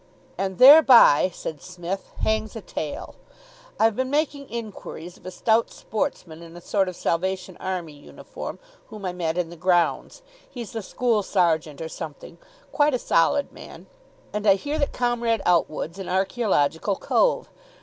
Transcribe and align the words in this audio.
"And 0.35 0.57
thereby," 0.57 1.29
said 1.31 1.61
Psmith, 1.61 2.09
"hangs 2.21 2.55
a 2.55 2.61
tale. 2.61 3.13
I've 3.79 3.95
been 3.95 4.09
making 4.09 4.49
inquiries 4.49 5.15
of 5.15 5.27
a 5.27 5.29
stout 5.29 5.69
sportsman 5.69 6.41
in 6.41 6.57
a 6.57 6.59
sort 6.59 6.89
of 6.89 6.95
Salvation 6.95 7.55
Army 7.59 7.93
uniform, 7.93 8.57
whom 8.87 9.05
I 9.05 9.13
met 9.13 9.37
in 9.37 9.51
the 9.51 9.55
grounds 9.55 10.23
he's 10.49 10.71
the 10.71 10.81
school 10.81 11.21
sergeant 11.21 11.81
or 11.81 11.87
something, 11.87 12.39
quite 12.71 12.95
a 12.95 12.97
solid 12.97 13.51
man 13.51 13.85
and 14.33 14.47
I 14.47 14.55
hear 14.55 14.79
that 14.79 14.91
Comrade 14.91 15.43
Outwood's 15.45 15.99
an 15.99 16.09
archaeological 16.09 16.95
cove. 16.95 17.49